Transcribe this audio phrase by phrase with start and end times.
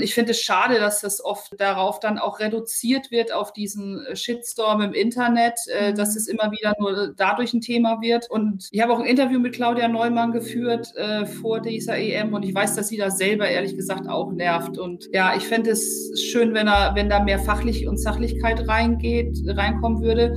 [0.00, 4.80] Ich finde es schade, dass das oft darauf dann auch reduziert wird, auf diesen Shitstorm
[4.80, 5.94] im Internet, äh, mhm.
[5.94, 8.28] dass es immer wieder nur dadurch ein Thema wird.
[8.28, 12.42] Und ich habe auch ein Interview mit Claudia Neumann geführt äh, vor dieser EM und
[12.42, 14.76] ich weiß, dass sie da selber ehrlich gesagt auch nervt.
[14.76, 19.38] Und ja, ich fände es schön, wenn, er, wenn da mehr Fachlich und Sachlichkeit reingeht,
[19.46, 20.36] reinkommen würde.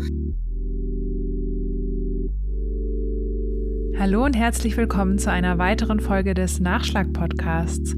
[3.97, 7.95] Hallo und herzlich willkommen zu einer weiteren Folge des Nachschlag-Podcasts.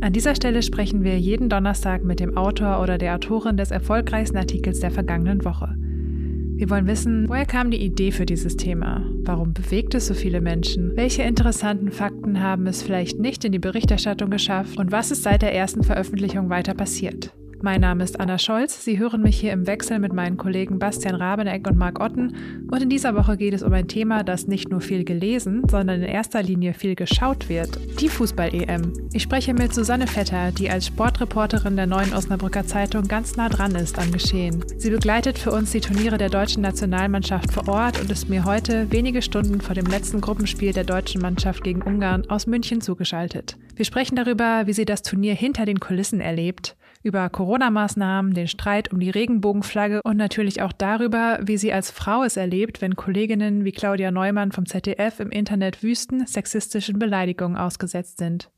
[0.00, 4.36] An dieser Stelle sprechen wir jeden Donnerstag mit dem Autor oder der Autorin des erfolgreichsten
[4.36, 5.74] Artikels der vergangenen Woche.
[5.76, 9.04] Wir wollen wissen, woher kam die Idee für dieses Thema?
[9.22, 10.96] Warum bewegt es so viele Menschen?
[10.96, 14.78] Welche interessanten Fakten haben es vielleicht nicht in die Berichterstattung geschafft?
[14.78, 17.32] Und was ist seit der ersten Veröffentlichung weiter passiert?
[17.60, 18.84] Mein Name ist Anna Scholz.
[18.84, 22.66] Sie hören mich hier im Wechsel mit meinen Kollegen Bastian Rabeneck und Marc Otten.
[22.70, 26.02] Und in dieser Woche geht es um ein Thema, das nicht nur viel gelesen, sondern
[26.02, 27.80] in erster Linie viel geschaut wird.
[28.00, 28.92] Die Fußball-EM.
[29.12, 33.74] Ich spreche mit Susanne Vetter, die als Sportreporterin der Neuen Osnabrücker Zeitung ganz nah dran
[33.74, 34.64] ist am Geschehen.
[34.76, 38.86] Sie begleitet für uns die Turniere der deutschen Nationalmannschaft vor Ort und ist mir heute,
[38.92, 43.56] wenige Stunden vor dem letzten Gruppenspiel der deutschen Mannschaft gegen Ungarn, aus München zugeschaltet.
[43.74, 46.76] Wir sprechen darüber, wie sie das Turnier hinter den Kulissen erlebt,
[47.08, 52.22] über Corona-Maßnahmen, den Streit um die Regenbogenflagge und natürlich auch darüber, wie sie als Frau
[52.22, 58.18] es erlebt, wenn Kolleginnen wie Claudia Neumann vom ZDF im Internet wüsten sexistischen Beleidigungen ausgesetzt
[58.18, 58.50] sind.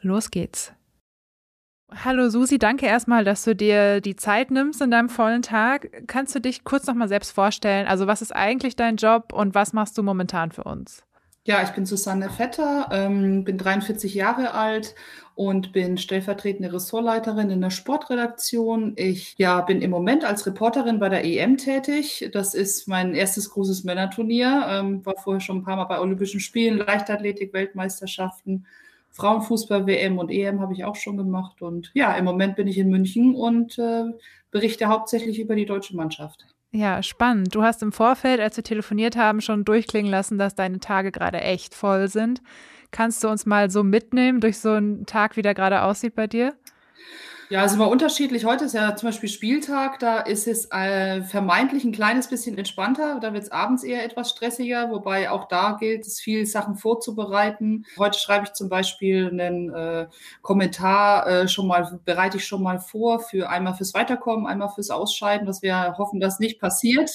[0.00, 0.72] Los geht's.
[1.92, 6.04] Hallo Susi, danke erstmal, dass du dir die Zeit nimmst in deinem vollen Tag.
[6.06, 7.86] Kannst du dich kurz nochmal selbst vorstellen?
[7.86, 11.04] Also was ist eigentlich dein Job und was machst du momentan für uns?
[11.46, 14.94] Ja, ich bin Susanne Vetter, ähm, bin 43 Jahre alt
[15.34, 18.92] und bin stellvertretende Ressortleiterin in der Sportredaktion.
[18.96, 22.28] Ich ja, bin im Moment als Reporterin bei der EM tätig.
[22.34, 24.66] Das ist mein erstes großes Männerturnier.
[24.68, 28.66] Ähm, war vorher schon ein paar Mal bei Olympischen Spielen, Leichtathletik, Weltmeisterschaften,
[29.08, 31.62] Frauenfußball, WM und EM habe ich auch schon gemacht.
[31.62, 34.04] Und ja, im Moment bin ich in München und äh,
[34.50, 36.46] berichte hauptsächlich über die deutsche Mannschaft.
[36.72, 37.54] Ja, spannend.
[37.54, 41.40] Du hast im Vorfeld, als wir telefoniert haben, schon durchklingen lassen, dass deine Tage gerade
[41.40, 42.42] echt voll sind.
[42.92, 46.26] Kannst du uns mal so mitnehmen durch so einen Tag, wie der gerade aussieht bei
[46.28, 46.54] dir?
[47.52, 48.44] Ja, es ist immer unterschiedlich.
[48.44, 53.18] Heute ist ja zum Beispiel Spieltag, da ist es äh, vermeintlich ein kleines bisschen entspannter.
[53.20, 57.86] Da wird es abends eher etwas stressiger, wobei auch da gilt es, viel Sachen vorzubereiten.
[57.98, 60.06] Heute schreibe ich zum Beispiel einen äh,
[60.42, 64.90] Kommentar äh, schon mal, bereite ich schon mal vor für einmal fürs Weiterkommen, einmal fürs
[64.90, 67.10] Ausscheiden, dass wir hoffen, dass nicht passiert.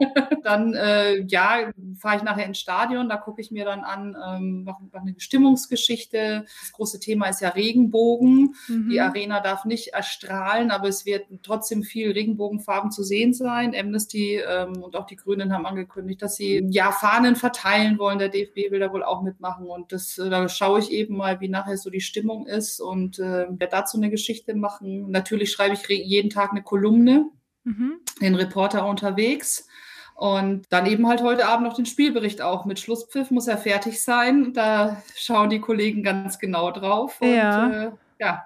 [0.44, 4.62] dann, äh, ja, fahre ich nachher ins Stadion, da gucke ich mir dann an, ähm,
[4.62, 6.44] noch, noch eine Stimmungsgeschichte.
[6.60, 8.54] Das große Thema ist ja Regenbogen.
[8.68, 8.88] Mhm.
[8.88, 13.74] Die Arena darf nicht nicht erstrahlen, aber es wird trotzdem viel Regenbogenfarben zu sehen sein.
[13.74, 18.18] Amnesty ähm, und auch die Grünen haben angekündigt, dass sie ja Fahnen verteilen wollen.
[18.18, 21.40] Der DFB will da wohl auch mitmachen und das, äh, da schaue ich eben mal,
[21.40, 25.10] wie nachher so die Stimmung ist und äh, werde dazu eine Geschichte machen.
[25.10, 27.26] Natürlich schreibe ich jeden Tag eine Kolumne,
[27.64, 28.00] mhm.
[28.20, 29.66] den Reporter unterwegs.
[30.14, 32.66] Und dann eben halt heute Abend noch den Spielbericht auch.
[32.66, 34.52] Mit Schlusspfiff muss er fertig sein.
[34.52, 37.22] Da schauen die Kollegen ganz genau drauf.
[37.22, 37.84] Und, ja.
[37.86, 38.42] Äh, ja,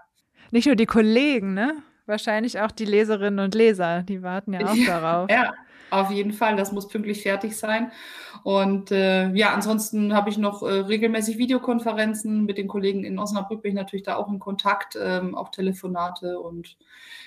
[0.55, 1.83] nicht nur die Kollegen, ne?
[2.07, 5.31] Wahrscheinlich auch die Leserinnen und Leser, die warten ja auch ja, darauf.
[5.31, 5.53] Ja,
[5.91, 7.91] auf jeden Fall, das muss pünktlich fertig sein.
[8.45, 13.63] Und äh, ja, ansonsten habe ich noch äh, regelmäßig Videokonferenzen mit den Kollegen in Osnabrück,
[13.63, 16.77] bin ich natürlich da auch in Kontakt, ähm, auch Telefonate und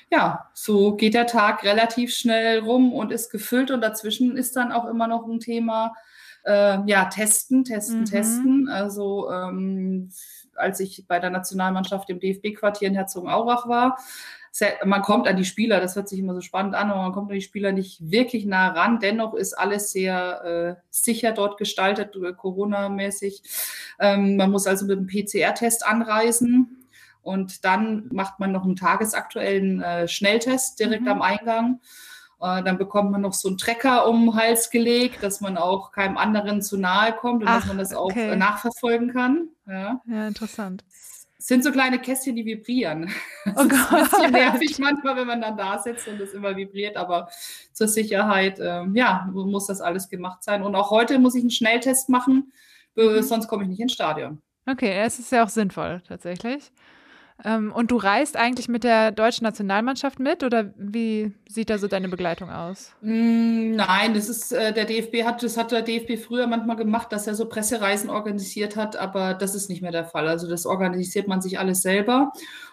[0.10, 4.72] ja, so geht der Tag relativ schnell rum und ist gefüllt und dazwischen ist dann
[4.72, 5.94] auch immer noch ein Thema,
[6.46, 8.06] äh, ja, testen, testen, mhm.
[8.06, 8.70] testen.
[8.70, 10.10] Also ähm,
[10.58, 13.98] als ich bei der Nationalmannschaft im DFB-Quartier in Herzogenaurach war.
[14.86, 17.30] Man kommt an die Spieler, das hört sich immer so spannend an, aber man kommt
[17.30, 19.00] an die Spieler nicht wirklich nah ran.
[19.00, 23.44] Dennoch ist alles sehr äh, sicher dort gestaltet, äh, Corona-mäßig.
[24.00, 26.88] Ähm, man muss also mit einem PCR-Test anreisen
[27.22, 31.10] und dann macht man noch einen tagesaktuellen äh, Schnelltest direkt mhm.
[31.10, 31.82] am Eingang.
[32.40, 35.92] Äh, dann bekommt man noch so einen Trecker um den Hals gelegt, dass man auch
[35.92, 38.36] keinem anderen zu nahe kommt und Ach, dass man das auch okay.
[38.36, 39.50] nachverfolgen kann.
[39.68, 40.02] Ja.
[40.06, 40.84] ja, interessant.
[41.40, 43.12] Es sind so kleine Kästchen, die vibrieren.
[43.46, 46.56] Das oh ist ein bisschen nervig manchmal, wenn man dann da sitzt und es immer
[46.56, 47.30] vibriert, aber
[47.74, 50.64] zur Sicherheit, ähm, ja, muss das alles gemacht sein.
[50.64, 52.52] Und auch heute muss ich einen Schnelltest machen,
[52.96, 53.22] mhm.
[53.22, 54.42] sonst komme ich nicht ins Stadion.
[54.70, 56.72] Okay, es ist ja auch sinnvoll, tatsächlich.
[57.46, 61.88] Ähm, und du reist eigentlich mit der deutschen Nationalmannschaft mit oder wie sieht da so
[61.88, 62.94] deine Begleitung aus?
[63.02, 67.12] Mm, nein, das ist äh, der DFB hat das hat der DFB früher manchmal gemacht,
[67.12, 70.28] dass er so Pressereisen organisiert hat, aber das ist nicht mehr der Fall.
[70.28, 72.32] Also das organisiert man sich alles selber.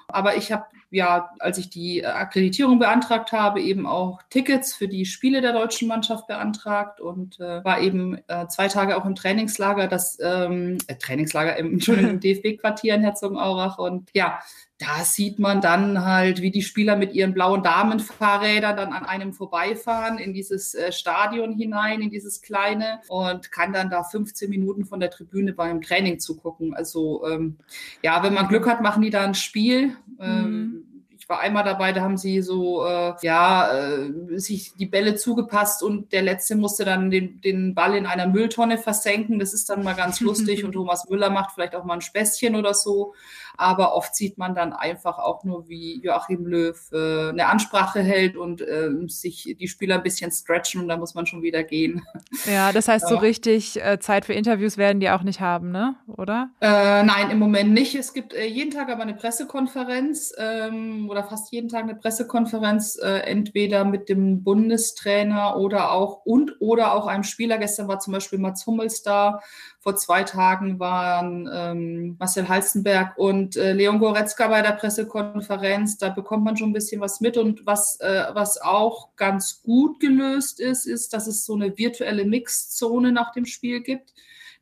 [0.09, 0.65] Aber ich habe
[0.95, 5.89] ja, als ich die Akkreditierung beantragt habe, eben auch Tickets für die Spiele der deutschen
[5.89, 10.97] Mannschaft beantragt und äh, war eben äh, zwei Tage auch im Trainingslager, das ähm, äh,
[10.97, 14.39] Trainingslager im, im DFB-Quartier in Herzogenaurach und ja,
[14.79, 19.33] da sieht man dann halt, wie die Spieler mit ihren blauen Damenfahrrädern dann an einem
[19.33, 24.85] vorbeifahren in dieses äh, Stadion hinein, in dieses kleine und kann dann da 15 Minuten
[24.85, 26.75] von der Tribüne beim Training zugucken.
[26.75, 27.57] Also ähm,
[28.03, 29.97] ja, wenn man Glück hat, machen die da ein Spiel.
[30.21, 30.94] Ähm, mhm
[31.25, 35.83] ich war einmal dabei, da haben sie so, äh, ja, äh, sich die Bälle zugepasst
[35.83, 39.39] und der Letzte musste dann den, den Ball in einer Mülltonne versenken.
[39.39, 42.55] Das ist dann mal ganz lustig und Thomas Müller macht vielleicht auch mal ein Späßchen
[42.55, 43.15] oder so.
[43.57, 48.37] Aber oft sieht man dann einfach auch nur, wie Joachim Löw äh, eine Ansprache hält
[48.37, 52.03] und äh, sich die Spieler ein bisschen stretchen und dann muss man schon wieder gehen.
[52.47, 55.95] Ja, das heißt, so richtig äh, Zeit für Interviews werden die auch nicht haben, ne?
[56.09, 56.51] Oder?
[56.61, 57.95] Äh, nein, im Moment nicht.
[57.95, 62.99] Es gibt äh, jeden Tag aber eine Pressekonferenz ähm, oder fast jeden Tag eine Pressekonferenz,
[63.01, 67.57] äh, entweder mit dem Bundestrainer oder auch und oder auch einem Spieler.
[67.59, 69.41] Gestern war zum Beispiel Mats Hummels da.
[69.79, 75.99] Vor zwei Tagen waren ähm, Marcel Halstenberg und äh, Leon Goretzka bei der Pressekonferenz.
[75.99, 77.37] Da bekommt man schon ein bisschen was mit.
[77.37, 82.25] Und was, äh, was auch ganz gut gelöst ist, ist, dass es so eine virtuelle
[82.25, 84.15] Mixzone nach dem Spiel gibt.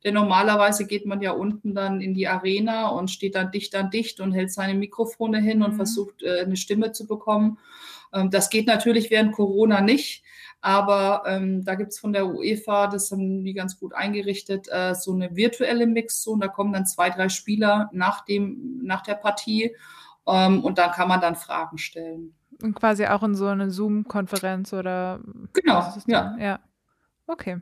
[0.03, 3.89] Denn normalerweise geht man ja unten dann in die Arena und steht dann dicht an
[3.89, 5.77] dicht und hält seine Mikrofone hin und mhm.
[5.77, 7.57] versucht, äh, eine Stimme zu bekommen.
[8.13, 10.23] Ähm, das geht natürlich während Corona nicht.
[10.63, 14.95] Aber ähm, da gibt es von der UEFA, das haben die ganz gut eingerichtet, äh,
[14.95, 16.39] so eine virtuelle Mixzone.
[16.39, 19.75] Da kommen dann zwei, drei Spieler nach, dem, nach der Partie
[20.25, 22.33] ähm, und dann kann man dann Fragen stellen.
[22.61, 25.19] Und quasi auch in so eine Zoom-Konferenz oder?
[25.51, 26.37] Genau, ja.
[26.39, 26.59] Ja,
[27.27, 27.59] okay.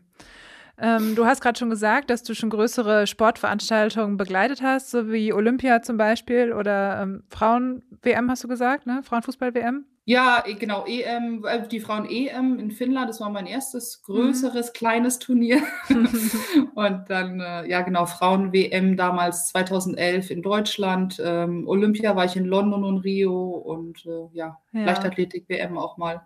[0.82, 5.32] Ähm, du hast gerade schon gesagt, dass du schon größere Sportveranstaltungen begleitet hast, so wie
[5.32, 9.02] Olympia zum Beispiel oder ähm, Frauen-WM hast du gesagt, ne?
[9.04, 9.86] Frauenfußball-WM?
[10.06, 14.74] Ja, genau, EM, äh, die Frauen-EM in Finnland, das war mein erstes größeres, mhm.
[14.74, 15.62] kleines Turnier.
[16.74, 21.22] und dann, äh, ja genau, Frauen-WM damals 2011 in Deutschland.
[21.24, 24.86] Ähm, Olympia war ich in London und Rio und äh, ja, ja.
[24.86, 26.22] Leichtathletik-WM auch mal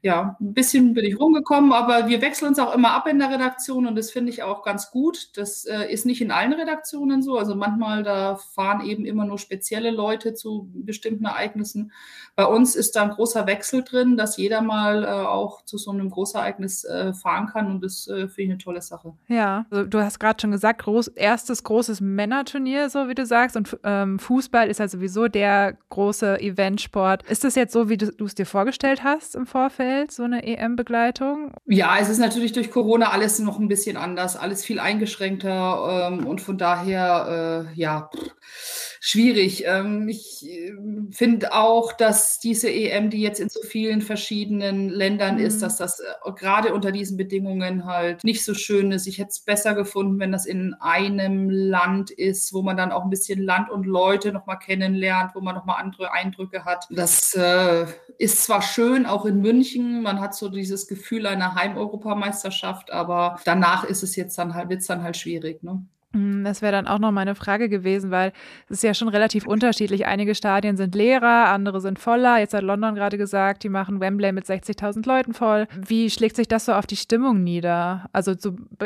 [0.00, 3.30] ja, ein bisschen bin ich rumgekommen, aber wir wechseln uns auch immer ab in der
[3.30, 5.36] Redaktion und das finde ich auch ganz gut.
[5.36, 7.36] Das äh, ist nicht in allen Redaktionen so.
[7.36, 11.90] Also manchmal, da fahren eben immer nur spezielle Leute zu bestimmten Ereignissen.
[12.36, 15.90] Bei uns ist da ein großer Wechsel drin, dass jeder mal äh, auch zu so
[15.90, 19.14] einem Großereignis äh, fahren kann und das äh, finde ich eine tolle Sache.
[19.26, 23.56] Ja, also du hast gerade schon gesagt, groß, erstes großes Männerturnier, so wie du sagst,
[23.56, 27.28] und ähm, Fußball ist ja sowieso der große Eventsport.
[27.28, 29.87] Ist das jetzt so, wie du es dir vorgestellt hast im Vorfeld?
[29.88, 31.52] Welt, so eine EM-Begleitung?
[31.66, 36.26] Ja, es ist natürlich durch Corona alles noch ein bisschen anders, alles viel eingeschränkter ähm,
[36.26, 38.10] und von daher, äh, ja.
[38.14, 39.64] Pff schwierig.
[39.66, 40.74] Ähm, ich äh,
[41.12, 45.44] finde auch, dass diese EM, die jetzt in so vielen verschiedenen Ländern mhm.
[45.44, 49.06] ist, dass das äh, gerade unter diesen Bedingungen halt nicht so schön ist.
[49.06, 53.04] Ich hätte es besser gefunden, wenn das in einem Land ist, wo man dann auch
[53.04, 56.86] ein bisschen Land und Leute nochmal kennenlernt, wo man nochmal andere Eindrücke hat.
[56.90, 57.86] Das äh,
[58.18, 63.84] ist zwar schön, auch in München, man hat so dieses Gefühl einer Heimeuropameisterschaft, aber danach
[63.84, 65.62] ist es jetzt dann halt, wird es dann halt schwierig.
[65.62, 65.82] Ne?
[66.14, 68.32] Hm, das wäre dann auch noch meine Frage gewesen, weil
[68.68, 70.06] es ist ja schon relativ unterschiedlich.
[70.06, 72.38] Einige Stadien sind leerer, andere sind voller.
[72.38, 75.66] Jetzt hat London gerade gesagt, die machen Wembley mit 60.000 Leuten voll.
[75.76, 78.08] Wie schlägt sich das so auf die Stimmung nieder?
[78.12, 78.32] Also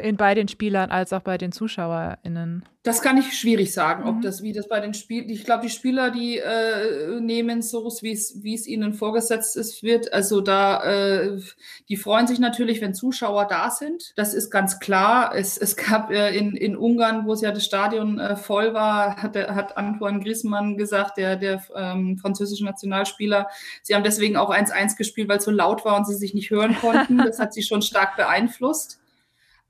[0.02, 2.64] in, bei den Spielern als auch bei den ZuschauerInnen?
[2.84, 4.22] Das kann ich schwierig sagen, ob mhm.
[4.22, 8.10] das, wie das bei den Spielen, ich glaube, die Spieler, die äh, nehmen so, wie
[8.10, 10.12] es, wie es ihnen vorgesetzt ist, wird.
[10.12, 11.40] Also da, äh,
[11.88, 14.12] die freuen sich natürlich, wenn Zuschauer da sind.
[14.16, 15.32] Das ist ganz klar.
[15.32, 19.22] Es, es gab äh, in, in Ungarn, wo es ja das Stadion äh, voll war,
[19.22, 23.46] hat, hat Antoine Griezmann gesagt, der, der ähm, französische Nationalspieler,
[23.82, 26.50] sie haben deswegen auch 1-1 gespielt, weil es so laut war und sie sich nicht
[26.50, 27.18] hören konnten.
[27.18, 29.01] Das hat sie schon stark beeinflusst.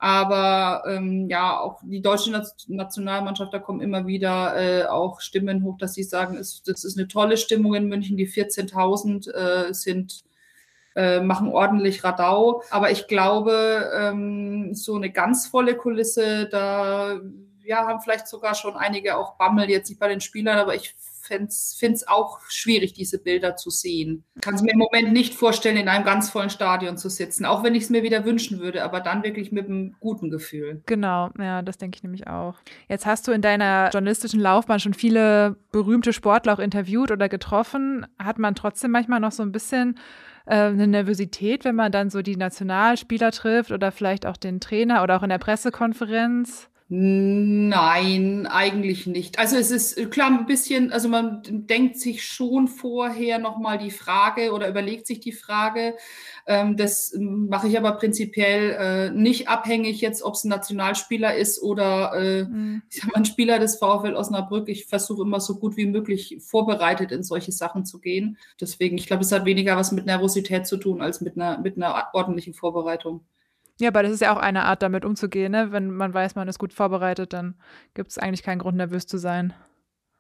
[0.03, 2.33] Aber ähm, ja, auch die deutsche
[2.67, 6.99] Nationalmannschaft, da kommen immer wieder äh, auch Stimmen hoch, dass sie sagen, es, das ist
[6.99, 8.17] eine tolle Stimmung in München.
[8.17, 10.25] Die 14.000 äh, sind
[10.97, 12.65] äh, machen ordentlich Radau.
[12.71, 17.21] Aber ich glaube, ähm, so eine ganz volle Kulisse, da
[17.63, 20.97] ja, haben vielleicht sogar schon einige auch Bammel, jetzt nicht bei den Spielern, aber ich
[21.23, 24.25] finde es auch schwierig, diese Bilder zu sehen.
[24.41, 27.63] Kann es mir im Moment nicht vorstellen, in einem ganz vollen Stadion zu sitzen, auch
[27.63, 30.83] wenn ich es mir wieder wünschen würde, aber dann wirklich mit einem guten Gefühl.
[30.87, 32.57] Genau, ja, das denke ich nämlich auch.
[32.89, 38.07] Jetzt hast du in deiner journalistischen Laufbahn schon viele berühmte Sportler auch interviewt oder getroffen.
[38.19, 39.99] Hat man trotzdem manchmal noch so ein bisschen
[40.47, 45.03] äh, eine Nervosität, wenn man dann so die Nationalspieler trifft oder vielleicht auch den Trainer
[45.03, 46.69] oder auch in der Pressekonferenz?
[46.95, 49.39] Nein, eigentlich nicht.
[49.39, 53.91] Also es ist äh, klar ein bisschen, also man denkt sich schon vorher nochmal die
[53.91, 55.97] Frage oder überlegt sich die Frage.
[56.47, 61.63] Ähm, das mache ich aber prinzipiell äh, nicht abhängig jetzt, ob es ein Nationalspieler ist
[61.63, 62.83] oder äh, mhm.
[62.91, 64.69] ich sag mal, ein Spieler des VfL Osnabrück.
[64.69, 68.37] Ich versuche immer so gut wie möglich vorbereitet in solche Sachen zu gehen.
[68.61, 71.79] Deswegen, ich glaube, es hat weniger was mit Nervosität zu tun als mit einer, mit
[71.79, 73.25] einer ordentlichen Vorbereitung.
[73.83, 75.51] Ja, aber das ist ja auch eine Art, damit umzugehen.
[75.51, 75.73] Ne?
[75.73, 77.57] Wenn man weiß, man ist gut vorbereitet, dann
[77.95, 79.55] gibt es eigentlich keinen Grund, nervös zu sein.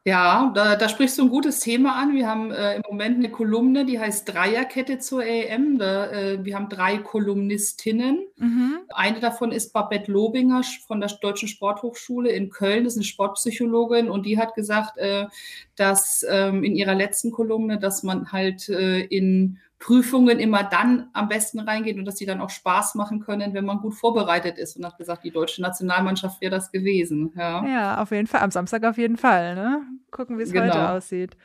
[0.04, 2.12] Ja, da, da sprichst du ein gutes Thema an.
[2.12, 5.78] Wir haben äh, im Moment eine Kolumne, die heißt Dreierkette zur EM.
[5.78, 8.19] Da, äh, wir haben drei Kolumnistinnen.
[8.37, 8.78] Mhm.
[8.88, 12.83] Eine davon ist Babette Lobinger von der Deutschen Sporthochschule in Köln.
[12.83, 15.26] Das ist eine Sportpsychologin und die hat gesagt, äh,
[15.76, 21.29] dass ähm, in ihrer letzten Kolumne, dass man halt äh, in Prüfungen immer dann am
[21.29, 24.77] besten reingeht und dass sie dann auch Spaß machen können, wenn man gut vorbereitet ist.
[24.77, 27.33] Und hat gesagt, die deutsche Nationalmannschaft wäre das gewesen.
[27.37, 27.67] Ja.
[27.67, 28.43] ja, auf jeden Fall.
[28.43, 29.57] Am Samstag auf jeden Fall.
[29.57, 29.83] Ne?
[30.12, 30.67] Gucken, wie es genau.
[30.67, 31.37] heute aussieht.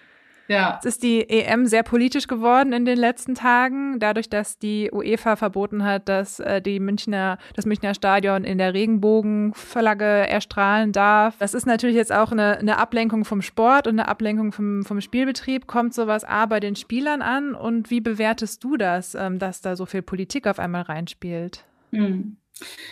[0.47, 0.79] Ja.
[0.79, 5.35] Es ist die EM sehr politisch geworden in den letzten Tagen, dadurch, dass die UEFA
[5.35, 11.37] verboten hat, dass äh, die Münchner, das Münchner Stadion in der Regenbogenflagge erstrahlen darf.
[11.39, 15.01] Das ist natürlich jetzt auch eine, eine Ablenkung vom Sport und eine Ablenkung vom, vom
[15.01, 15.67] Spielbetrieb.
[15.67, 19.75] Kommt sowas A bei den Spielern an und wie bewertest du das, ähm, dass da
[19.75, 21.65] so viel Politik auf einmal reinspielt?
[21.91, 22.37] Hm.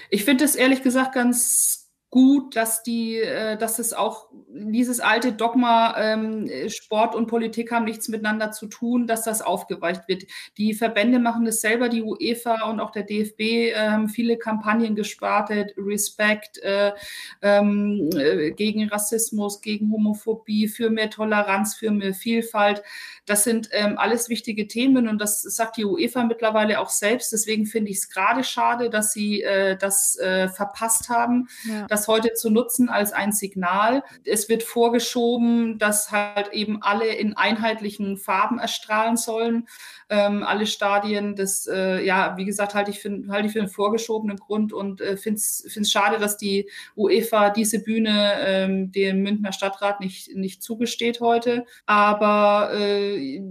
[0.09, 1.84] Ich finde es ehrlich gesagt ganz
[2.15, 7.83] gut, dass die, äh, dass es auch dieses alte Dogma ähm, Sport und Politik haben
[7.83, 10.23] nichts miteinander zu tun, dass das aufgeweicht wird.
[10.57, 14.95] Die Verbände machen das selber, die UEFA und auch der DFB äh, haben viele Kampagnen
[14.95, 16.93] gestartet, Respect äh,
[17.41, 22.81] ähm, äh, gegen Rassismus, gegen Homophobie, für mehr Toleranz, für mehr Vielfalt.
[23.25, 27.33] Das sind ähm, alles wichtige Themen und das sagt die UEFA mittlerweile auch selbst.
[27.33, 31.49] Deswegen finde ich es gerade schade, dass sie äh, das äh, verpasst haben.
[31.67, 31.85] Ja.
[31.87, 34.03] Dass heute zu nutzen als ein Signal.
[34.23, 39.67] Es wird vorgeschoben, dass halt eben alle in einheitlichen Farben erstrahlen sollen
[40.09, 41.35] ähm, alle Stadien.
[41.35, 45.17] Das, äh, ja, wie gesagt, halte ich für, ich für einen vorgeschobenen Grund und äh,
[45.17, 51.21] finde es schade, dass die UEFA diese Bühne ähm, dem Münchner Stadtrat nicht, nicht zugesteht
[51.21, 51.65] heute.
[51.85, 53.41] Aber äh,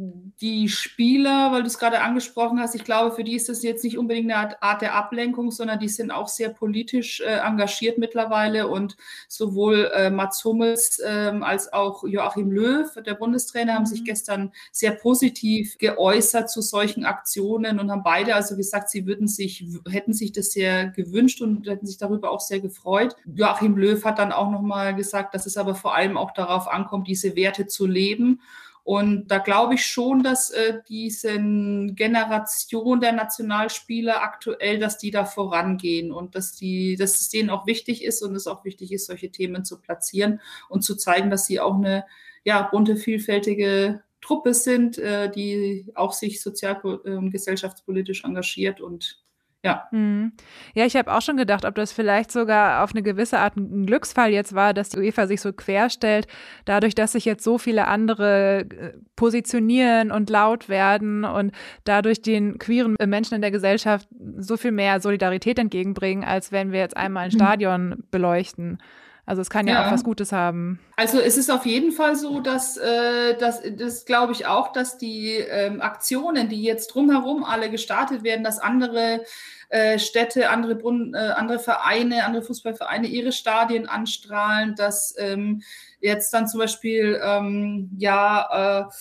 [0.41, 3.85] die Spieler, weil du es gerade angesprochen hast, ich glaube, für die ist das jetzt
[3.85, 8.44] nicht unbedingt eine Art der Ablenkung, sondern die sind auch sehr politisch äh, engagiert mittlerweile
[8.69, 8.97] und
[9.29, 14.05] sowohl äh, Mats Hummels ähm, als auch Joachim Löw, der Bundestrainer, haben sich mhm.
[14.05, 19.65] gestern sehr positiv geäußert zu solchen Aktionen und haben beide also gesagt, sie würden sich,
[19.89, 23.17] hätten sich das sehr gewünscht und hätten sich darüber auch sehr gefreut.
[23.25, 27.09] Joachim Löw hat dann auch nochmal gesagt, dass es aber vor allem auch darauf ankommt,
[27.09, 28.41] diese Werte zu leben.
[28.85, 35.25] Und da glaube ich schon, dass äh, diese Generation der Nationalspieler aktuell, dass die da
[35.25, 39.07] vorangehen und dass die, dass es denen auch wichtig ist und es auch wichtig ist,
[39.07, 42.05] solche Themen zu platzieren und zu zeigen, dass sie auch eine
[42.45, 49.24] ja, bunte, vielfältige Truppe sind, äh, die auch sich sozial- und ähm, gesellschaftspolitisch engagiert und
[49.65, 49.89] ja.
[49.91, 50.33] Hm.
[50.75, 53.87] Ja, ich habe auch schon gedacht, ob das vielleicht sogar auf eine gewisse Art ein
[53.87, 56.27] Glücksfall jetzt war, dass die UEFA sich so querstellt,
[56.67, 61.53] dadurch, dass sich jetzt so viele andere äh, positionieren und laut werden und
[61.85, 64.07] dadurch den queeren Menschen in der Gesellschaft
[64.37, 67.37] so viel mehr Solidarität entgegenbringen, als wenn wir jetzt einmal ein mhm.
[67.37, 68.79] Stadion beleuchten.
[69.27, 70.79] Also es kann ja, ja, auch was Gutes haben.
[70.97, 74.99] Also es ist auf jeden Fall so, dass äh, das, das glaube ich auch, dass
[74.99, 79.25] die ähm, Aktionen, die jetzt drumherum alle gestartet werden, dass andere
[79.71, 85.63] äh, Städte, andere, Brunnen, äh, andere Vereine, andere Fußballvereine ihre Stadien anstrahlen, dass ähm,
[86.05, 88.93] jetzt dann zum Beispiel ähm, ja äh,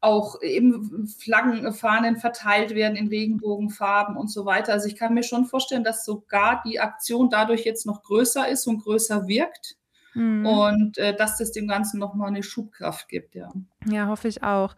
[0.00, 4.72] auch eben Flaggen, Fahnen verteilt werden in Regenbogenfarben und so weiter.
[4.72, 8.66] Also ich kann mir schon vorstellen, dass sogar die Aktion dadurch jetzt noch größer ist
[8.66, 9.76] und größer wirkt.
[10.14, 10.46] Mhm.
[10.46, 13.50] Und äh, dass das dem Ganzen nochmal eine Schubkraft gibt, ja.
[13.86, 14.74] Ja, hoffe ich auch.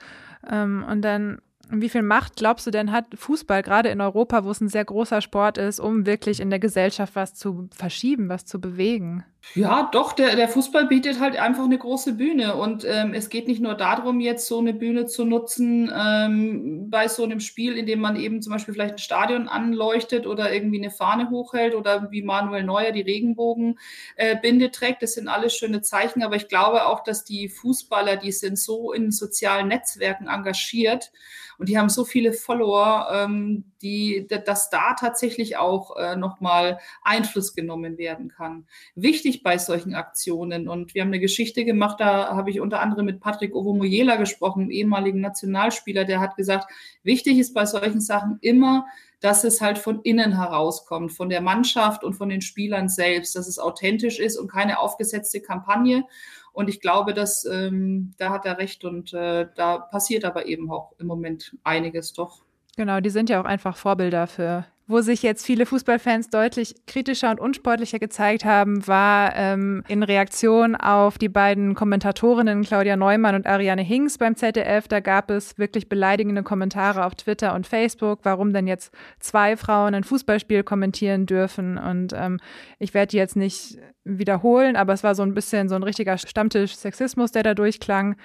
[0.49, 4.51] Ähm, und dann wie viel Macht glaubst du denn hat Fußball gerade in Europa, wo
[4.51, 8.45] es ein sehr großer Sport ist, um wirklich in der Gesellschaft was zu verschieben, was
[8.45, 9.25] zu bewegen?
[9.53, 12.57] Ja, doch, der, der Fußball bietet halt einfach eine große Bühne.
[12.57, 17.07] Und ähm, es geht nicht nur darum, jetzt so eine Bühne zu nutzen ähm, bei
[17.07, 20.79] so einem Spiel, in dem man eben zum Beispiel vielleicht ein Stadion anleuchtet oder irgendwie
[20.79, 25.03] eine Fahne hochhält oder wie Manuel Neuer die Regenbogenbinde äh, trägt.
[25.03, 26.25] Das sind alles schöne Zeichen.
[26.25, 31.13] Aber ich glaube auch, dass die Fußballer, die sind so in sozialen Netzwerken engagiert
[31.59, 37.55] und die haben so viele Follower, ähm, die, dass da tatsächlich auch äh, nochmal Einfluss
[37.55, 38.67] genommen werden kann.
[38.95, 40.69] Wichtig bei solchen Aktionen.
[40.69, 44.71] Und wir haben eine Geschichte gemacht, da habe ich unter anderem mit Patrick Ovomoyela gesprochen,
[44.71, 46.73] ehemaligen Nationalspieler, der hat gesagt,
[47.03, 48.87] wichtig ist bei solchen Sachen immer,
[49.21, 53.49] dass es halt von innen herauskommt, von der Mannschaft und von den Spielern selbst, dass
[53.49, 56.05] es authentisch ist und keine aufgesetzte Kampagne.
[56.53, 60.71] Und ich glaube, dass ähm, da hat er recht und äh, da passiert aber eben
[60.71, 62.45] auch im Moment einiges doch.
[62.77, 67.31] Genau, die sind ja auch einfach Vorbilder für wo sich jetzt viele Fußballfans deutlich kritischer
[67.31, 73.47] und unsportlicher gezeigt haben, war ähm, in Reaktion auf die beiden Kommentatorinnen Claudia Neumann und
[73.47, 74.87] Ariane Hinks beim ZDF.
[74.87, 79.95] Da gab es wirklich beleidigende Kommentare auf Twitter und Facebook, warum denn jetzt zwei Frauen
[79.95, 81.79] ein Fußballspiel kommentieren dürfen.
[81.79, 82.39] Und ähm,
[82.79, 86.19] ich werde die jetzt nicht wiederholen, aber es war so ein bisschen so ein richtiger
[86.19, 88.17] Stammtisch-Sexismus, der da durchklang.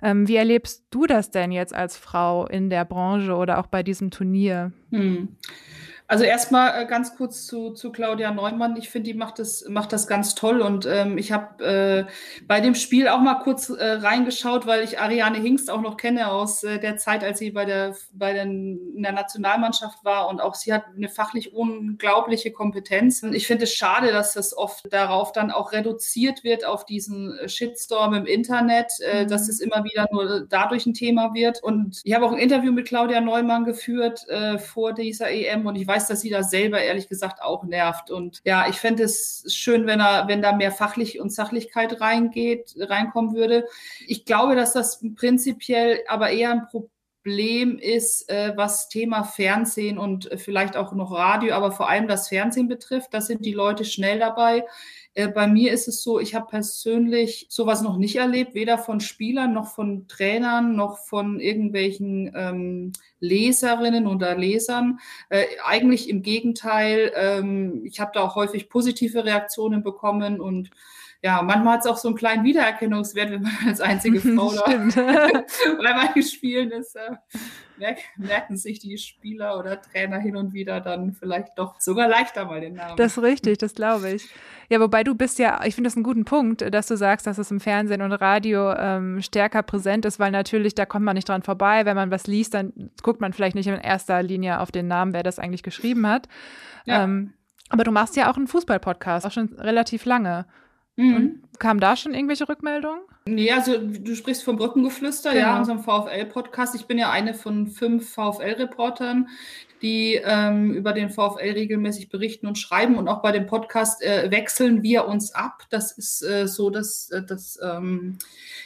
[0.00, 3.82] Ähm, wie erlebst du das denn jetzt als Frau in der Branche oder auch bei
[3.82, 4.72] diesem Turnier?
[4.90, 5.36] Hm.
[6.08, 8.76] Also erstmal äh, ganz kurz zu, zu Claudia Neumann.
[8.76, 10.60] Ich finde, die macht das, macht das ganz toll.
[10.60, 15.00] Und ähm, ich habe äh, bei dem Spiel auch mal kurz äh, reingeschaut, weil ich
[15.00, 18.94] Ariane Hingst auch noch kenne aus äh, der Zeit, als sie bei der, bei den,
[18.94, 20.28] in der Nationalmannschaft war.
[20.28, 23.24] Und auch sie hat eine fachlich unglaubliche Kompetenz.
[23.24, 27.36] Und ich finde es schade, dass das oft darauf dann auch reduziert wird, auf diesen
[27.46, 29.28] Shitstorm im Internet, äh, mhm.
[29.28, 31.64] dass es immer wieder nur dadurch ein Thema wird.
[31.64, 35.74] Und ich habe auch ein Interview mit Claudia Neumann geführt äh, vor dieser EM und
[35.74, 38.10] ich weiß, weiß, dass sie da selber ehrlich gesagt auch nervt.
[38.10, 42.74] Und ja, ich fände es schön, wenn er, wenn da mehr Fachlich und Sachlichkeit reingeht,
[42.78, 43.66] reinkommen würde.
[44.06, 50.30] Ich glaube, dass das prinzipiell aber eher ein Problem ist, äh, was Thema Fernsehen und
[50.36, 53.12] vielleicht auch noch Radio, aber vor allem das Fernsehen betrifft.
[53.12, 54.64] Da sind die Leute schnell dabei.
[55.14, 59.00] Äh, bei mir ist es so, ich habe persönlich sowas noch nicht erlebt, weder von
[59.00, 64.98] Spielern noch von Trainern noch von irgendwelchen ähm, Leserinnen oder Lesern.
[65.28, 70.70] Äh, eigentlich im Gegenteil, ähm, ich habe da auch häufig positive Reaktionen bekommen und
[71.22, 74.64] ja, manchmal hat es auch so einen kleinen Wiedererkennungswert, wenn man als einzige Frau da
[75.82, 76.94] bei manchen Spielen ist.
[76.94, 77.16] Äh,
[78.16, 82.60] merken sich die Spieler oder Trainer hin und wieder dann vielleicht doch sogar leichter mal
[82.60, 82.96] den Namen.
[82.96, 84.28] Das ist richtig, das glaube ich.
[84.68, 87.38] Ja, wobei du bist ja, ich finde das einen guten Punkt, dass du sagst, dass
[87.38, 91.28] es im Fernsehen und Radio ähm, stärker präsent ist, weil natürlich, da kommt man nicht
[91.28, 91.84] dran vorbei.
[91.84, 95.12] Wenn man was liest, dann guckt man vielleicht nicht in erster Linie auf den Namen,
[95.12, 96.28] wer das eigentlich geschrieben hat.
[96.84, 97.04] Ja.
[97.04, 97.32] Ähm,
[97.68, 100.46] aber du machst ja auch einen Fußball-Podcast, auch schon relativ lange.
[100.96, 101.42] Mhm.
[101.58, 103.00] Kam da schon irgendwelche Rückmeldungen?
[103.26, 105.46] Nee, also du sprichst vom Brückengeflüster, genau.
[105.46, 106.74] ja, unserem VfL-Podcast.
[106.74, 109.28] Ich bin ja eine von fünf VfL-Reportern,
[109.82, 112.96] die ähm, über den VfL regelmäßig berichten und schreiben.
[112.96, 115.64] Und auch bei dem Podcast äh, wechseln wir uns ab.
[115.70, 118.18] Das ist äh, so, dass, äh, dass ähm,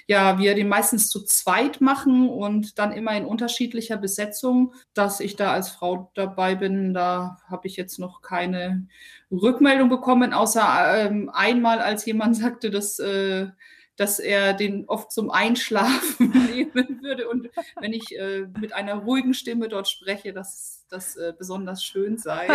[0.07, 4.75] ja, wir den meistens zu zweit machen und dann immer in unterschiedlicher Besetzung.
[4.95, 8.87] Dass ich da als Frau dabei bin, da habe ich jetzt noch keine
[9.31, 13.49] Rückmeldung bekommen, außer ähm, einmal, als jemand sagte, dass äh,
[14.01, 17.29] dass er den oft zum Einschlafen nehmen würde.
[17.29, 22.17] Und wenn ich äh, mit einer ruhigen Stimme dort spreche, dass das äh, besonders schön
[22.17, 22.49] sei.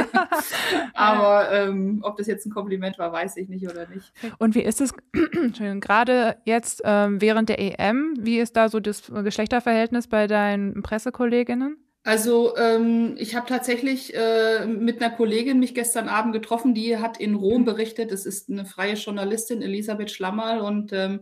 [0.96, 4.12] Aber ähm, ob das jetzt ein Kompliment war, weiß ich nicht oder nicht.
[4.40, 4.96] Und wie ist es
[5.82, 8.16] gerade jetzt ähm, während der EM?
[8.20, 11.78] Wie ist da so das Geschlechterverhältnis bei deinen Pressekolleginnen?
[12.06, 17.18] Also ähm, ich habe tatsächlich äh, mit einer Kollegin mich gestern Abend getroffen, die hat
[17.20, 17.66] in Rom mhm.
[17.66, 18.12] berichtet.
[18.12, 21.22] Das ist eine freie Journalistin, Elisabeth Schlammerl, und ähm,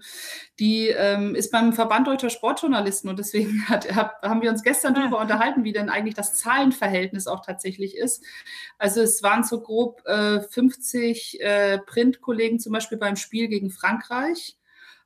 [0.60, 4.94] die ähm, ist beim Verband Deutscher Sportjournalisten und deswegen hat, hab, haben wir uns gestern
[4.94, 8.22] darüber unterhalten, wie denn eigentlich das Zahlenverhältnis auch tatsächlich ist.
[8.78, 14.58] Also es waren so grob äh, 50 äh, Printkollegen zum Beispiel beim Spiel gegen Frankreich.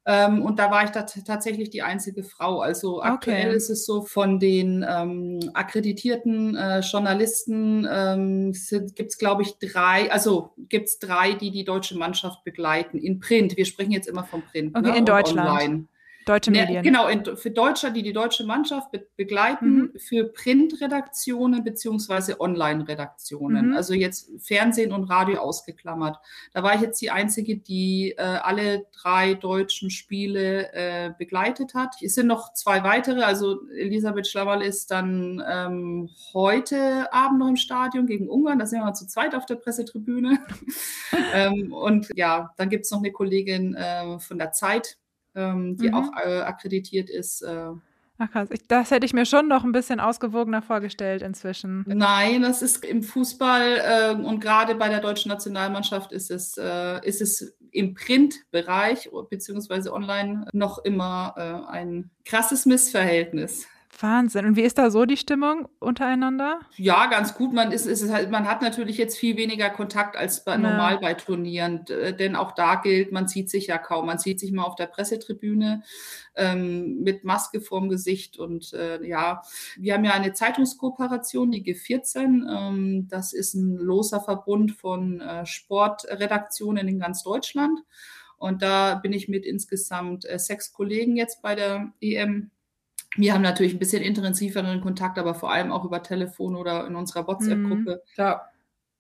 [0.10, 2.62] Ähm, und da war ich da tatsächlich die einzige Frau.
[2.62, 3.58] Also aktuell okay.
[3.58, 8.54] ist es so, von den ähm, akkreditierten äh, Journalisten ähm,
[8.96, 13.20] gibt es, glaube ich, drei, also gibt es drei, die die deutsche Mannschaft begleiten in
[13.20, 13.58] Print.
[13.58, 14.78] Wir sprechen jetzt immer vom Print.
[14.78, 14.98] Okay, ne?
[14.98, 15.50] in Deutschland.
[15.50, 15.88] Online.
[16.28, 16.84] Deutsche Medien.
[16.84, 19.92] Genau, in, für Deutsche, die die deutsche Mannschaft be begleiten, mhm.
[19.98, 23.70] für Printredaktionen beziehungsweise Online-Redaktionen.
[23.70, 23.76] Mhm.
[23.76, 26.18] Also jetzt Fernsehen und Radio ausgeklammert.
[26.54, 31.96] Da war ich jetzt die Einzige, die äh, alle drei deutschen Spiele äh, begleitet hat.
[32.02, 33.22] Es sind noch zwei weitere.
[33.22, 38.60] Also Elisabeth Schlawal ist dann ähm, heute Abend noch im Stadion gegen Ungarn.
[38.60, 40.40] Da sind wir mal zu zweit auf der Pressetribüne.
[41.34, 44.98] ähm, und ja, dann gibt es noch eine Kollegin äh, von der Zeit
[45.38, 45.94] ähm, die mhm.
[45.94, 47.42] auch äh, akkreditiert ist.
[47.42, 47.70] Äh,
[48.20, 51.84] Ach krass, ich, das hätte ich mir schon noch ein bisschen ausgewogener vorgestellt inzwischen.
[51.88, 57.06] Nein, das ist im Fußball äh, und gerade bei der deutschen Nationalmannschaft ist es, äh,
[57.08, 63.68] ist es im Printbereich beziehungsweise online noch immer äh, ein krasses Missverhältnis.
[64.02, 64.46] Wahnsinn.
[64.46, 66.60] Und wie ist da so die Stimmung untereinander?
[66.76, 67.54] Ja, ganz gut.
[67.54, 70.58] Man ist, ist halt, man hat natürlich jetzt viel weniger Kontakt als bei, ja.
[70.58, 74.06] normal bei Turnieren, denn auch da gilt, man sieht sich ja kaum.
[74.06, 75.84] Man sieht sich mal auf der Pressetribüne
[76.36, 79.42] ähm, mit Maske vorm Gesicht und äh, ja,
[79.78, 82.46] wir haben ja eine Zeitungskooperation, die G14.
[82.50, 87.80] Ähm, das ist ein loser Verbund von äh, Sportredaktionen in ganz Deutschland.
[88.38, 92.52] Und da bin ich mit insgesamt äh, sechs Kollegen jetzt bei der EM
[93.16, 96.96] wir haben natürlich ein bisschen intensiveren Kontakt, aber vor allem auch über Telefon oder in
[96.96, 98.04] unserer WhatsApp-Gruppe.
[98.06, 98.12] Mhm.
[98.16, 98.50] Da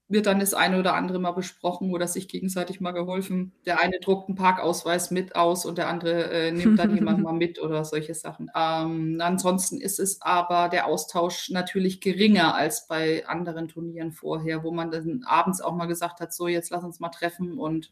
[0.09, 3.51] wird dann das eine oder andere mal besprochen oder sich gegenseitig mal geholfen.
[3.65, 7.33] Der eine druckt einen Parkausweis mit aus und der andere äh, nimmt dann jemand mal
[7.33, 8.49] mit oder solche Sachen.
[8.55, 14.71] Ähm, ansonsten ist es aber der Austausch natürlich geringer als bei anderen Turnieren vorher, wo
[14.71, 17.91] man dann abends auch mal gesagt hat, so jetzt lass uns mal treffen und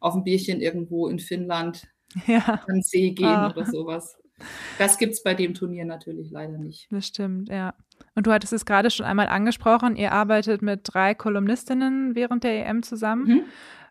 [0.00, 1.88] auf ein Bierchen irgendwo in Finnland
[2.26, 2.38] ja.
[2.66, 3.50] an den See gehen ah.
[3.50, 4.17] oder sowas.
[4.78, 6.86] Das gibt es bei dem Turnier natürlich leider nicht.
[6.90, 7.74] Das stimmt, ja.
[8.14, 12.66] Und du hattest es gerade schon einmal angesprochen, ihr arbeitet mit drei Kolumnistinnen während der
[12.66, 13.26] EM zusammen.
[13.26, 13.42] Mhm.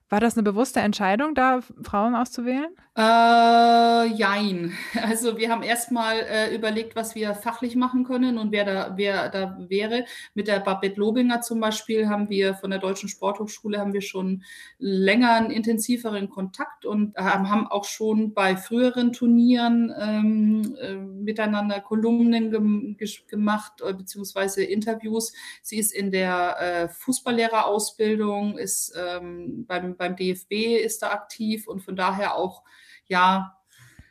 [0.10, 2.70] War das eine bewusste Entscheidung, da Frauen auszuwählen?
[2.98, 4.74] Äh, jein.
[5.04, 9.30] Also wir haben erstmal äh, überlegt, was wir fachlich machen können und wer da, wer
[9.30, 10.06] da wäre.
[10.34, 14.44] Mit der Babette Lobinger zum Beispiel haben wir von der Deutschen Sporthochschule haben wir schon
[14.80, 21.80] länger einen intensiveren Kontakt und äh, haben auch schon bei früheren Turnieren ähm, äh, miteinander
[21.82, 25.34] Kolumnen gem gemacht, äh, beziehungsweise Interviews.
[25.62, 31.82] Sie ist in der äh, Fußballlehrerausbildung, ist ähm, beim, beim DFB ist da aktiv und
[31.82, 32.64] von daher auch
[33.08, 33.58] ja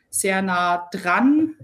[0.09, 1.55] sehr nah dran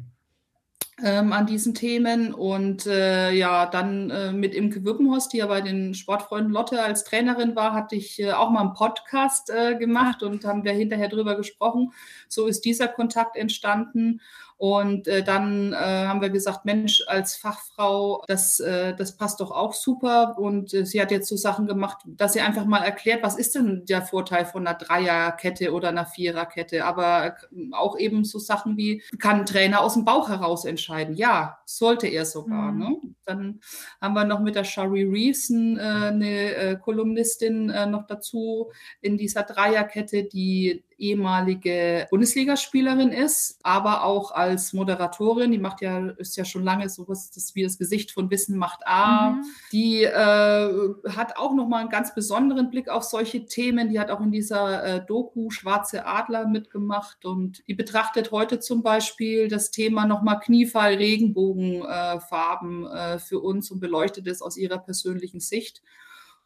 [1.03, 2.33] ähm, an diesen Themen.
[2.33, 7.03] Und äh, ja, dann äh, mit Imke Wippenhorst, die ja bei den Sportfreunden Lotte als
[7.03, 10.27] Trainerin war, hatte ich äh, auch mal einen Podcast äh, gemacht ah.
[10.27, 11.93] und haben wir hinterher drüber gesprochen.
[12.27, 14.21] So ist dieser Kontakt entstanden.
[14.57, 19.51] Und äh, dann äh, haben wir gesagt, Mensch, als Fachfrau, das, äh, das passt doch
[19.51, 20.37] auch super.
[20.37, 23.55] Und äh, sie hat jetzt so Sachen gemacht, dass sie einfach mal erklärt, was ist
[23.55, 26.85] denn der Vorteil von einer Dreierkette oder einer Viererkette.
[26.85, 27.35] Aber
[27.71, 31.15] auch eben so Sachen wie, kann ein Trainer aus dem Bauch heraus entscheiden?
[31.15, 32.71] Ja, sollte er sogar.
[32.71, 32.79] Mhm.
[32.79, 32.97] Ne?
[33.25, 33.59] Dann
[34.01, 39.17] haben wir noch mit der Shari Reeves äh, eine äh, Kolumnistin äh, noch dazu in
[39.17, 45.51] dieser Dreierkette, die ehemalige Bundesligaspielerin ist, aber auch als Moderatorin.
[45.51, 48.81] Die macht ja, ist ja schon lange sowas, das wie das Gesicht von Wissen macht
[48.85, 49.31] A.
[49.31, 49.43] Mhm.
[49.71, 53.89] Die äh, hat auch nochmal einen ganz besonderen Blick auf solche Themen.
[53.89, 58.83] Die hat auch in dieser äh, Doku Schwarze Adler mitgemacht und die betrachtet heute zum
[58.83, 65.39] Beispiel das Thema nochmal Kniefall, Regenbogenfarben äh, für uns und beleuchtet es aus ihrer persönlichen
[65.39, 65.81] Sicht.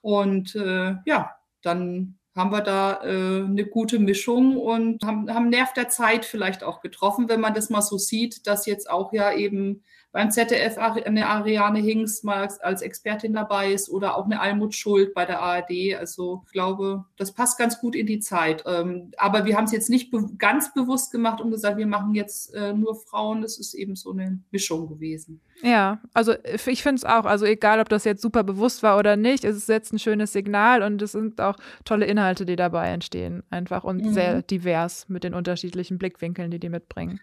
[0.02, 5.74] Und äh, ja, dann haben wir da äh, eine gute Mischung und haben, haben Nerv
[5.74, 9.34] der Zeit vielleicht auch getroffen, wenn man das mal so sieht, dass jetzt auch ja
[9.34, 9.84] eben
[10.18, 15.14] beim ZDF eine Ariane Hinks mal als Expertin dabei ist oder auch eine Almut Schuld
[15.14, 15.94] bei der ARD.
[15.96, 18.64] Also ich glaube, das passt ganz gut in die Zeit.
[18.66, 22.16] Ähm, aber wir haben es jetzt nicht be ganz bewusst gemacht und gesagt, wir machen
[22.16, 23.44] jetzt äh, nur Frauen.
[23.44, 25.40] Das ist eben so eine Mischung gewesen.
[25.62, 26.34] Ja, also
[26.66, 29.56] ich finde es auch, also egal, ob das jetzt super bewusst war oder nicht, es
[29.56, 33.84] ist jetzt ein schönes Signal und es sind auch tolle Inhalte, die dabei entstehen, einfach
[33.84, 34.14] und mhm.
[34.14, 37.20] sehr divers mit den unterschiedlichen Blickwinkeln, die die mitbringen.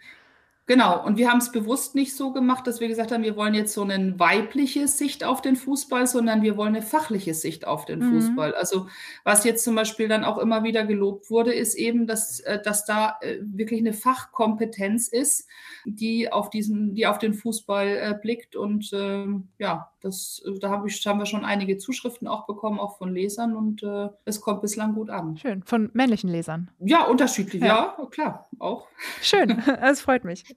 [0.67, 3.53] Genau, und wir haben es bewusst nicht so gemacht, dass wir gesagt haben, wir wollen
[3.53, 7.85] jetzt so eine weibliche Sicht auf den Fußball, sondern wir wollen eine fachliche Sicht auf
[7.85, 8.13] den mhm.
[8.13, 8.55] Fußball.
[8.55, 8.87] Also
[9.25, 12.87] was jetzt zum Beispiel dann auch immer wieder gelobt wurde, ist eben, dass, äh, dass
[12.87, 15.49] da äh, wirklich eine Fachkompetenz ist,
[15.85, 18.57] die auf diesen, die auf den Fußball äh, blickt.
[18.57, 19.27] Und äh,
[19.59, 23.57] ja, das, da hab ich, haben wir schon einige Zuschriften auch bekommen, auch von Lesern
[23.57, 25.39] und äh, es kommt bislang gut an.
[25.39, 26.71] Schön, von männlichen Lesern.
[26.79, 28.87] Ja, unterschiedlich, ja, ja klar, auch.
[29.23, 30.54] Schön, das freut mich.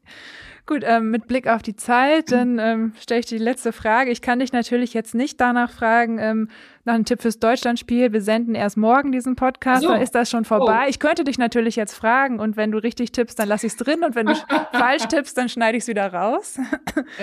[0.68, 4.12] Gut, ähm, mit Blick auf die Zeit, dann ähm, stelle ich die letzte Frage.
[4.12, 6.50] Ich kann dich natürlich jetzt nicht danach fragen, ähm,
[6.84, 8.12] nach einem Tipp fürs Deutschlandspiel.
[8.12, 9.90] Wir senden erst morgen diesen Podcast, so.
[9.90, 10.84] dann ist das schon vorbei.
[10.86, 10.90] Oh.
[10.90, 13.78] Ich könnte dich natürlich jetzt fragen und wenn du richtig tippst, dann lasse ich es
[13.78, 14.36] drin und wenn du
[14.74, 16.60] falsch tippst, dann schneide ich es wieder raus.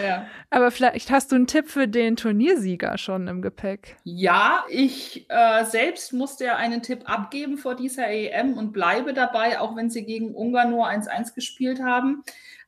[0.02, 0.26] Ja.
[0.50, 3.96] Aber vielleicht hast du einen Tipp für den Turniersieger schon im Gepäck.
[4.04, 9.60] Ja, ich äh, selbst musste ja einen Tipp abgeben vor dieser EM und bleibe dabei,
[9.60, 12.24] auch wenn sie gegen Ungarn nur 1-1 gespielt haben.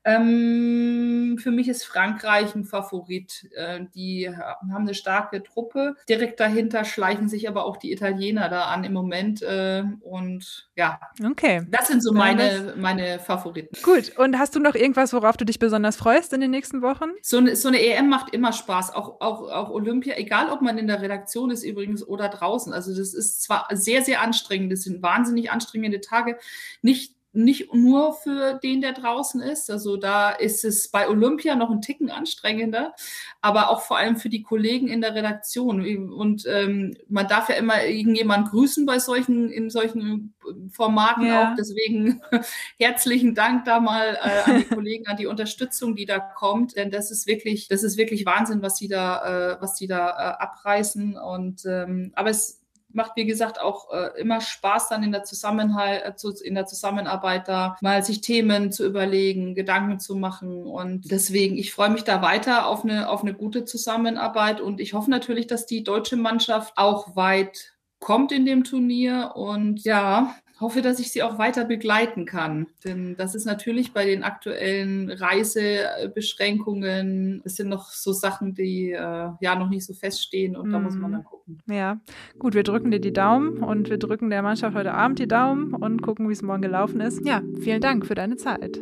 [0.06, 3.50] Ähm, für mich ist Frankreich ein Favorit.
[3.56, 5.96] Äh, die haben eine starke Truppe.
[6.08, 9.42] Direkt dahinter schleichen sich aber auch die Italiener da an im Moment.
[9.42, 11.66] Äh, und ja, okay.
[11.68, 13.76] das sind so meine, meine Favoriten.
[13.82, 14.16] Gut.
[14.16, 17.10] Und hast du noch irgendwas, worauf du dich besonders freust in den nächsten Wochen?
[17.20, 18.94] So eine, so eine EM macht immer Spaß.
[18.94, 22.72] Auch, auch, auch Olympia, egal ob man in der Redaktion ist übrigens oder draußen.
[22.72, 24.72] Also das ist zwar sehr, sehr anstrengend.
[24.72, 26.38] Das sind wahnsinnig anstrengende Tage.
[26.80, 29.70] Nicht nicht nur für den, der draußen ist.
[29.70, 32.94] Also da ist es bei Olympia noch ein Ticken anstrengender,
[33.42, 36.12] aber auch vor allem für die Kollegen in der Redaktion.
[36.12, 40.34] Und ähm, man darf ja immer irgendjemand grüßen bei solchen, in solchen
[40.72, 41.52] Formaten ja.
[41.52, 41.56] auch.
[41.56, 42.22] Deswegen
[42.78, 46.76] herzlichen Dank da mal äh, an die Kollegen, an die Unterstützung, die da kommt.
[46.76, 50.08] Denn das ist wirklich, das ist wirklich Wahnsinn, was die da, äh, was die da
[50.08, 51.18] äh, abreißen.
[51.18, 52.65] Und ähm, aber es
[52.96, 57.46] macht, wie gesagt, auch äh, immer Spaß dann in der, Zusammenhalt, äh, in der Zusammenarbeit
[57.46, 60.66] da mal sich Themen zu überlegen, Gedanken zu machen.
[60.66, 64.94] Und deswegen, ich freue mich da weiter auf eine, auf eine gute Zusammenarbeit und ich
[64.94, 70.82] hoffe natürlich, dass die deutsche Mannschaft auch weit kommt in dem Turnier und ja, hoffe,
[70.82, 72.66] dass ich sie auch weiter begleiten kann.
[72.84, 79.30] Denn das ist natürlich bei den aktuellen Reisebeschränkungen, es sind noch so Sachen, die äh,
[79.40, 80.72] ja noch nicht so feststehen und mm.
[80.72, 81.58] da muss man dann gucken.
[81.70, 82.00] Ja,
[82.38, 85.74] gut, wir drücken dir die Daumen und wir drücken der Mannschaft heute Abend die Daumen
[85.74, 87.26] und gucken, wie es morgen gelaufen ist.
[87.26, 88.80] Ja, vielen Dank für deine Zeit.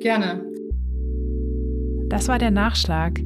[0.00, 0.42] Gerne.
[2.08, 3.20] Das war der Nachschlag.